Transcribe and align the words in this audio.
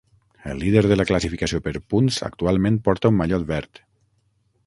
El 0.51 0.61
líder 0.61 0.81
de 0.91 0.95
la 1.01 1.05
classificació 1.09 1.59
per 1.67 1.73
punts 1.95 2.17
actualment 2.29 2.81
porta 2.89 3.13
un 3.13 3.19
mallot 3.21 3.49
verd. 3.55 3.83